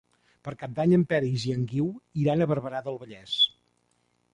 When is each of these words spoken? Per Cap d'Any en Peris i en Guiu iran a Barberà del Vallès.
Per 0.47 0.53
Cap 0.61 0.73
d'Any 0.79 0.93
en 0.99 1.03
Peris 1.11 1.45
i 1.51 1.55
en 1.57 1.69
Guiu 1.75 1.93
iran 2.25 2.41
a 2.47 2.51
Barberà 2.55 2.85
del 2.91 3.03
Vallès. 3.05 3.41